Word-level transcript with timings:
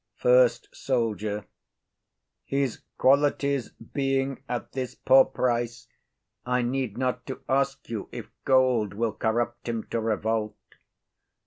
FIRST 0.15 0.67
SOLDIER. 0.73 1.45
His 2.43 2.81
qualities 2.97 3.69
being 3.93 4.41
at 4.49 4.71
this 4.71 4.95
poor 4.95 5.25
price, 5.25 5.87
I 6.43 6.63
need 6.63 6.97
not 6.97 7.23
to 7.27 7.41
ask 7.47 7.87
you 7.87 8.09
if 8.11 8.27
gold 8.43 8.95
will 8.95 9.13
corrupt 9.13 9.69
him 9.69 9.83
to 9.91 9.99
revolt. 10.01 10.55